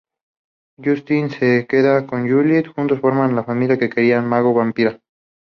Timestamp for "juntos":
2.75-2.99